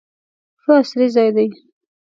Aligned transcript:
ښه 0.61 0.73
عصري 0.81 1.07
ځای 1.15 1.29
دی. 1.35 1.47